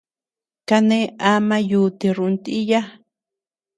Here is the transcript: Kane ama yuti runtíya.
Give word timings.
Kane 0.67 0.99
ama 1.31 1.57
yuti 1.69 2.07
runtíya. 2.17 2.81